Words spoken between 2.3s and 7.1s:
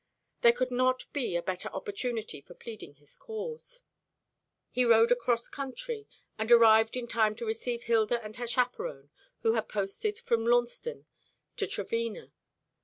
for pleading his cause. He rode across country, and arrived in